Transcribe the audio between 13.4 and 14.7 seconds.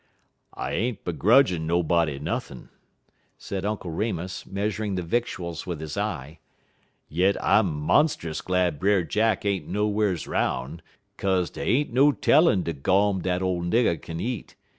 ole nigger kin eat.